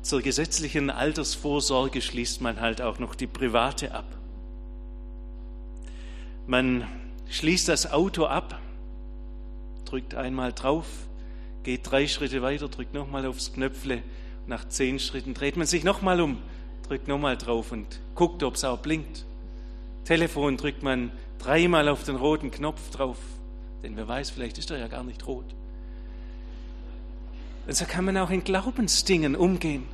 Zur 0.00 0.22
gesetzlichen 0.22 0.88
Altersvorsorge 0.88 2.00
schließt 2.00 2.40
man 2.40 2.60
halt 2.60 2.80
auch 2.80 2.98
noch 2.98 3.14
die 3.14 3.26
private 3.26 3.94
ab. 3.94 4.06
Man 6.46 6.88
schließt 7.28 7.68
das 7.68 7.92
Auto 7.92 8.24
ab, 8.24 8.58
drückt 9.84 10.14
einmal 10.14 10.52
drauf, 10.54 10.86
geht 11.62 11.90
drei 11.90 12.06
Schritte 12.06 12.42
weiter, 12.42 12.68
drückt 12.68 12.94
nochmal 12.94 13.26
aufs 13.26 13.52
Knöpfle. 13.52 14.02
Nach 14.46 14.66
zehn 14.68 14.98
Schritten 14.98 15.34
dreht 15.34 15.56
man 15.56 15.66
sich 15.66 15.84
nochmal 15.84 16.20
um, 16.20 16.38
drückt 16.88 17.08
nochmal 17.08 17.36
drauf 17.36 17.72
und 17.72 18.00
guckt, 18.14 18.42
ob 18.42 18.54
es 18.54 18.64
auch 18.64 18.78
blinkt. 18.78 19.24
Telefon 20.04 20.56
drückt 20.56 20.82
man 20.82 21.12
dreimal 21.38 21.88
auf 21.88 22.04
den 22.04 22.16
roten 22.16 22.50
Knopf 22.50 22.90
drauf, 22.90 23.18
denn 23.82 23.96
wer 23.96 24.08
weiß, 24.08 24.30
vielleicht 24.30 24.58
ist 24.58 24.70
er 24.70 24.78
ja 24.78 24.88
gar 24.88 25.04
nicht 25.04 25.26
rot. 25.26 25.44
Und 27.66 27.76
so 27.76 27.84
kann 27.84 28.04
man 28.04 28.16
auch 28.16 28.30
in 28.30 28.42
Glaubensdingen 28.42 29.36
umgehen. 29.36 29.86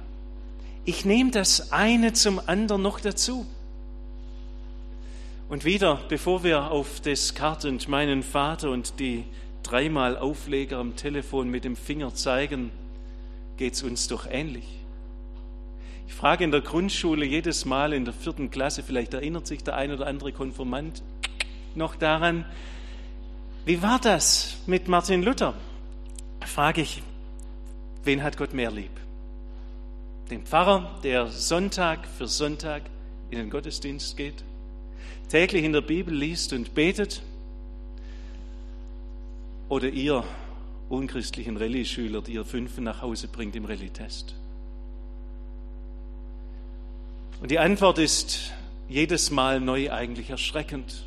Ich 0.87 1.05
nehme 1.05 1.31
das 1.31 1.71
eine 1.71 2.15
zum 2.15 2.41
anderen 2.47 2.81
noch 2.81 3.01
dazu. 3.01 3.47
Und 5.51 5.65
wieder, 5.65 6.01
bevor 6.09 6.45
wir 6.45 6.71
auf 6.71 7.01
das 7.01 7.35
Kart 7.35 7.65
und 7.65 7.89
meinen 7.89 8.23
Vater 8.23 8.71
und 8.71 8.99
die 8.99 9.25
dreimal 9.63 10.17
Aufleger 10.17 10.79
am 10.79 10.97
Telefon 10.97 11.51
mit 11.51 11.65
dem 11.65 11.77
Finger 11.77 12.15
zeigen, 12.15 12.71
geht 13.57 13.75
es 13.75 13.83
uns 13.83 14.09
doch 14.09 14.27
ähnlich. 14.31 14.79
Ich 16.07 16.15
frage 16.15 16.45
in 16.45 16.51
der 16.51 16.63
Grundschule 16.63 17.27
jedes 17.27 17.65
Mal 17.65 17.93
in 17.93 18.05
der 18.05 18.15
vierten 18.15 18.51
Klasse, 18.51 18.83
vielleicht 18.83 19.13
erinnert 19.15 19.47
sich 19.47 19.63
der 19.63 19.77
ein 19.77 19.93
oder 19.93 20.07
andere 20.07 20.33
Konformant 20.33 21.03
noch 21.75 21.97
daran, 21.97 22.45
wie 23.67 23.83
war 23.83 23.99
das 23.99 24.57
mit 24.67 24.89
Martin 24.89 25.23
Luther? 25.23 25.53
Frage 26.41 26.81
ich, 26.81 27.03
wen 28.05 28.23
hat 28.23 28.39
Gott 28.39 28.55
mehr 28.55 28.71
lieb? 28.71 28.91
Den 30.31 30.47
Pfarrer, 30.47 30.99
der 31.05 31.27
Sonntag 31.27 32.07
für 32.07 32.27
Sonntag 32.27 32.83
in 33.31 33.39
den 33.39 33.51
Gottesdienst 33.51 34.17
geht, 34.17 34.43
täglich 35.29 35.65
in 35.65 35.75
der 35.75 35.83
Bibel 35.83 36.15
liest 36.15 36.55
und 36.55 36.75
betet? 36.75 37.23
Oder 39.69 39.89
ihr 39.89 40.25
unchristlichen 40.89 41.57
Rallye-Schüler, 41.57 42.23
die 42.23 42.35
ihr 42.35 42.45
Fünfen 42.45 42.85
nach 42.85 43.03
Hause 43.03 43.29
bringt 43.29 43.55
im 43.55 43.67
Rallye-Test? 43.67 44.35
Und 47.41 47.51
die 47.51 47.59
Antwort 47.59 47.99
ist 47.99 48.53
jedes 48.89 49.31
Mal 49.31 49.61
neu 49.61 49.93
eigentlich 49.93 50.31
erschreckend, 50.31 51.05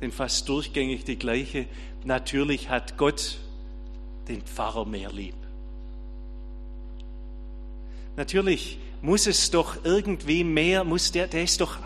denn 0.00 0.12
fast 0.12 0.48
durchgängig 0.48 1.04
die 1.04 1.16
gleiche. 1.16 1.66
Natürlich 2.04 2.68
hat 2.68 2.96
Gott 2.98 3.38
den 4.28 4.42
Pfarrer 4.42 4.84
mehr 4.84 5.10
lieb. 5.10 5.34
Natürlich 8.16 8.78
muss 9.02 9.26
es 9.26 9.50
doch 9.50 9.84
irgendwie 9.84 10.44
mehr, 10.44 10.84
muss 10.84 11.12
der, 11.12 11.26
der 11.26 11.44
ist 11.44 11.60
doch, 11.60 11.78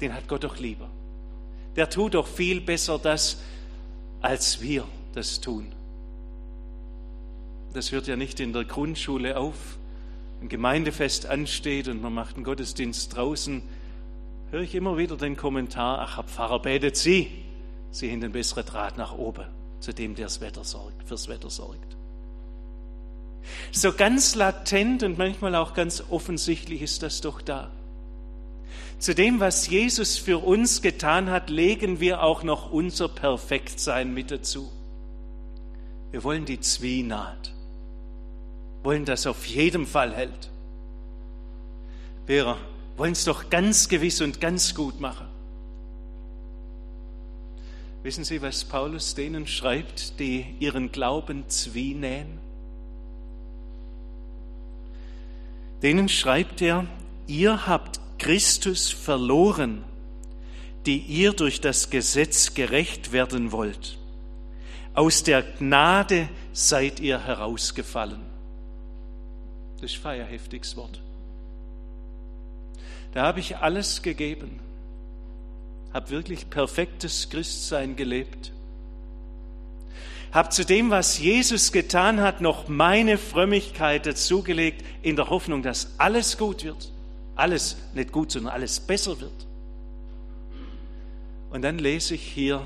den 0.00 0.14
hat 0.14 0.28
Gott 0.28 0.44
doch 0.44 0.58
lieber. 0.58 0.88
Der 1.76 1.90
tut 1.90 2.14
doch 2.14 2.26
viel 2.26 2.60
besser 2.60 2.98
das, 2.98 3.40
als 4.20 4.60
wir 4.60 4.84
das 5.14 5.40
tun. 5.40 5.72
Das 7.72 7.92
hört 7.92 8.06
ja 8.06 8.16
nicht 8.16 8.40
in 8.40 8.52
der 8.52 8.64
Grundschule 8.64 9.36
auf, 9.36 9.78
ein 10.40 10.48
Gemeindefest 10.48 11.26
ansteht 11.26 11.88
und 11.88 12.02
man 12.02 12.12
macht 12.12 12.36
einen 12.36 12.44
Gottesdienst 12.44 13.14
draußen, 13.14 13.62
höre 14.50 14.62
ich 14.62 14.74
immer 14.74 14.96
wieder 14.96 15.16
den 15.16 15.36
Kommentar, 15.36 16.00
ach, 16.00 16.16
Herr 16.16 16.24
Pfarrer, 16.24 16.60
betet 16.60 16.96
Sie, 16.96 17.30
Sie 17.90 18.10
haben 18.10 18.20
den 18.20 18.32
besseren 18.32 18.64
Draht 18.64 18.96
nach 18.96 19.16
oben, 19.16 19.46
zu 19.80 19.92
dem, 19.92 20.14
der 20.14 20.26
das 20.26 20.40
Wetter 20.40 20.64
sorgt, 20.64 21.06
fürs 21.06 21.28
Wetter 21.28 21.50
sorgt. 21.50 21.96
So 23.72 23.92
ganz 23.92 24.34
latent 24.34 25.02
und 25.02 25.18
manchmal 25.18 25.54
auch 25.54 25.74
ganz 25.74 26.04
offensichtlich 26.10 26.82
ist 26.82 27.02
das 27.02 27.20
doch 27.20 27.40
da. 27.40 27.70
Zu 29.00 29.14
dem, 29.14 29.40
was 29.40 29.66
Jesus 29.66 30.16
für 30.16 30.38
uns 30.38 30.80
getan 30.80 31.30
hat, 31.30 31.50
legen 31.50 31.98
wir 31.98 32.22
auch 32.22 32.44
noch 32.44 32.70
unser 32.70 33.08
Perfektsein 33.08 34.14
mit 34.14 34.30
dazu. 34.30 34.70
Wir 36.12 36.22
wollen 36.22 36.44
die 36.44 36.60
Zwienaht 36.60 37.52
wollen 38.82 39.04
das 39.04 39.26
auf 39.26 39.46
jeden 39.46 39.86
Fall 39.86 40.14
hält. 40.14 40.50
Wir 42.26 42.56
wollen 42.96 43.12
es 43.12 43.24
doch 43.24 43.50
ganz 43.50 43.88
gewiss 43.88 44.20
und 44.20 44.40
ganz 44.40 44.74
gut 44.74 45.00
machen. 45.00 45.26
Wissen 48.02 48.24
Sie, 48.24 48.40
was 48.40 48.64
Paulus 48.64 49.14
denen 49.14 49.46
schreibt, 49.46 50.18
die 50.20 50.54
ihren 50.58 50.90
Glauben 50.90 51.48
zwienähen? 51.48 52.38
Denen 55.82 56.08
schreibt 56.08 56.62
er, 56.62 56.86
ihr 57.26 57.66
habt 57.66 57.99
Christus 58.20 58.90
verloren, 58.90 59.82
die 60.86 60.98
ihr 60.98 61.32
durch 61.32 61.60
das 61.60 61.90
Gesetz 61.90 62.54
gerecht 62.54 63.12
werden 63.12 63.50
wollt. 63.50 63.98
Aus 64.94 65.22
der 65.22 65.42
Gnade 65.42 66.28
seid 66.52 67.00
ihr 67.00 67.24
herausgefallen. 67.24 68.20
Das 69.80 69.92
ist 69.92 70.00
feierheftiges 70.00 70.76
Wort. 70.76 71.00
Da 73.14 73.22
habe 73.22 73.40
ich 73.40 73.56
alles 73.56 74.02
gegeben, 74.02 74.60
habe 75.92 76.10
wirklich 76.10 76.48
perfektes 76.50 77.30
Christsein 77.30 77.96
gelebt, 77.96 78.52
habe 80.32 80.50
zu 80.50 80.64
dem, 80.64 80.90
was 80.90 81.18
Jesus 81.18 81.72
getan 81.72 82.20
hat, 82.20 82.40
noch 82.40 82.68
meine 82.68 83.18
Frömmigkeit 83.18 84.06
dazugelegt, 84.06 84.84
in 85.02 85.16
der 85.16 85.30
Hoffnung, 85.30 85.62
dass 85.62 85.94
alles 85.98 86.38
gut 86.38 86.62
wird. 86.62 86.92
Alles 87.40 87.76
nicht 87.94 88.12
gut, 88.12 88.30
sondern 88.30 88.52
alles 88.52 88.80
besser 88.80 89.20
wird. 89.20 89.46
Und 91.50 91.62
dann 91.62 91.78
lese 91.78 92.14
ich 92.14 92.22
hier, 92.22 92.62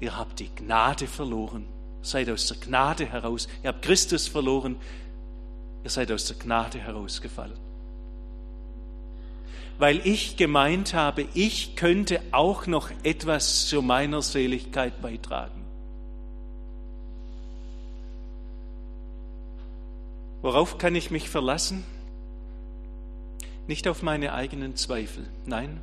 ihr 0.00 0.16
habt 0.16 0.40
die 0.40 0.48
Gnade 0.54 1.06
verloren, 1.06 1.66
seid 2.02 2.28
aus 2.30 2.48
der 2.48 2.56
Gnade 2.56 3.06
heraus, 3.06 3.48
ihr 3.62 3.68
habt 3.68 3.82
Christus 3.82 4.28
verloren, 4.28 4.76
Ihr 5.86 5.90
seid 5.90 6.10
aus 6.10 6.24
der 6.24 6.36
Gnade 6.36 6.80
herausgefallen. 6.80 7.56
Weil 9.78 10.04
ich 10.04 10.36
gemeint 10.36 10.94
habe, 10.94 11.28
ich 11.32 11.76
könnte 11.76 12.20
auch 12.32 12.66
noch 12.66 12.90
etwas 13.04 13.68
zu 13.68 13.82
meiner 13.82 14.20
Seligkeit 14.20 15.00
beitragen. 15.00 15.64
Worauf 20.42 20.76
kann 20.76 20.96
ich 20.96 21.12
mich 21.12 21.30
verlassen? 21.30 21.84
Nicht 23.66 23.88
auf 23.88 24.02
meine 24.02 24.32
eigenen 24.32 24.76
Zweifel, 24.76 25.24
nein, 25.44 25.80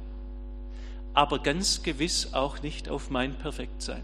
aber 1.14 1.40
ganz 1.40 1.84
gewiss 1.84 2.34
auch 2.34 2.62
nicht 2.62 2.90
auf 2.90 3.10
mein 3.10 3.36
Perfektsein. 3.36 4.04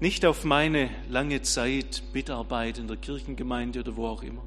Nicht 0.00 0.26
auf 0.26 0.44
meine 0.44 0.90
lange 1.08 1.42
Zeit 1.42 2.02
Mitarbeit 2.12 2.78
in 2.78 2.88
der 2.88 2.96
Kirchengemeinde 2.96 3.80
oder 3.80 3.96
wo 3.96 4.06
auch 4.06 4.22
immer, 4.22 4.42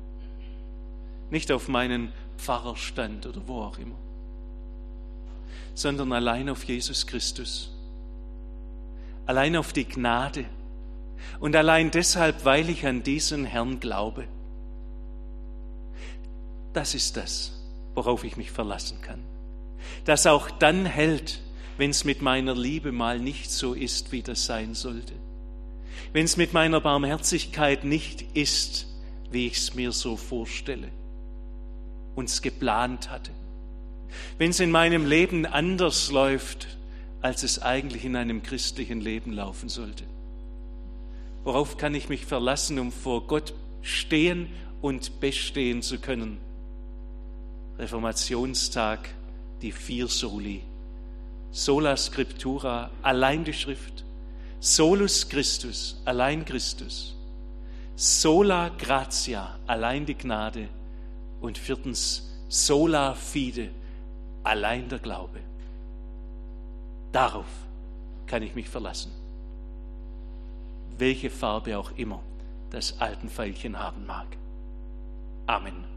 nicht 1.30 1.52
auf 1.52 1.68
meinen 1.68 2.12
Pfarrerstand 2.38 3.26
oder 3.26 3.42
wo 3.48 3.62
auch 3.62 3.80
immer, 3.80 3.96
sondern 5.74 6.12
allein 6.14 6.50
auf 6.50 6.64
Jesus 6.64 7.08
Christus, 7.08 7.72
allein 9.26 9.56
auf 9.56 9.74
die 9.74 9.86
Gnade. 9.86 10.46
Und 11.40 11.56
allein 11.56 11.90
deshalb, 11.90 12.46
weil 12.46 12.70
ich 12.70 12.86
an 12.86 13.02
diesen 13.02 13.46
Herrn 13.46 13.80
glaube. 13.80 14.28
Das 16.76 16.94
ist 16.94 17.18
das, 17.18 17.52
worauf 17.96 18.24
ich 18.24 18.38
mich 18.38 18.52
verlassen 18.52 19.02
kann. 19.02 19.24
Das 20.04 20.28
auch 20.28 20.52
dann 20.52 20.86
hält, 20.86 21.42
wenn 21.78 21.90
es 21.90 22.04
mit 22.04 22.22
meiner 22.22 22.54
Liebe 22.54 22.92
mal 22.92 23.20
nicht 23.20 23.50
so 23.50 23.74
ist, 23.74 24.12
wie 24.12 24.22
das 24.22 24.46
sein 24.46 24.76
sollte 24.76 25.14
wenn 26.14 26.26
es 26.26 26.38
mit 26.38 26.54
meiner 26.54 26.80
Barmherzigkeit 26.80 27.84
nicht 27.84 28.22
ist, 28.36 28.88
wie 29.32 29.48
ich 29.48 29.58
es 29.58 29.76
mir 29.76 29.92
so 29.92 30.16
vorstelle 30.16 30.90
und 32.16 32.30
es 32.30 32.42
geplant 32.42 33.10
hatte. 33.10 33.32
Wenn 34.38 34.52
es 34.52 34.60
in 34.60 34.72
meinem 34.72 35.06
Leben 35.06 35.46
anders 35.46 36.12
läuft, 36.12 36.78
als 37.22 37.44
es 37.44 37.62
eigentlich 37.62 38.06
in 38.06 38.16
einem 38.16 38.44
christlichen 38.44 39.02
Leben 39.02 39.34
laufen 39.34 39.68
sollte. 39.68 40.06
Worauf 41.44 41.78
kann 41.78 41.94
ich 41.96 42.08
mich 42.08 42.26
verlassen, 42.26 42.80
um 42.80 42.92
vor 42.92 43.28
Gott 43.28 43.54
stehen 43.82 44.48
und 44.82 45.20
bestehen 45.20 45.82
zu 45.82 46.00
können? 46.00 46.38
Reformationstag, 47.78 49.10
die 49.62 49.72
vier 49.72 50.08
Soli. 50.08 50.64
Sola 51.52 51.96
Scriptura, 51.98 52.90
allein 53.02 53.44
die 53.44 53.54
Schrift. 53.54 54.04
Solus 54.60 55.28
Christus, 55.28 56.02
allein 56.06 56.46
Christus. 56.46 57.16
Sola 57.96 58.70
gratia, 58.70 59.58
allein 59.68 60.06
die 60.06 60.16
Gnade. 60.16 60.70
Und 61.42 61.58
viertens, 61.58 62.24
sola 62.48 63.14
fide, 63.14 63.70
allein 64.44 64.90
der 64.90 65.00
Glaube. 65.00 65.40
Darauf 67.12 67.46
kann 68.28 68.44
ich 68.44 68.56
mich 68.56 68.70
verlassen. 68.70 69.12
Welche 70.98 71.30
Farbe 71.30 71.78
auch 71.78 71.92
immer 71.98 72.22
das 72.72 73.00
Altenpfeilchen 73.00 73.80
haben 73.80 74.06
mag. 74.06 74.28
Amen. 75.46 75.95